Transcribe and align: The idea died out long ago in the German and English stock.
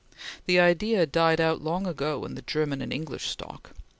The 0.47 0.59
idea 0.59 1.05
died 1.05 1.39
out 1.39 1.61
long 1.61 1.85
ago 1.85 2.25
in 2.25 2.33
the 2.33 2.41
German 2.41 2.81
and 2.81 2.91
English 2.91 3.27
stock. 3.29 3.73